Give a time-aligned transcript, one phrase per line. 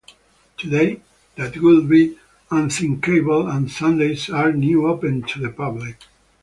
[0.57, 0.99] Today,
[1.35, 2.17] that would be
[2.49, 5.97] unthinkable, and Sundays are now open to the public.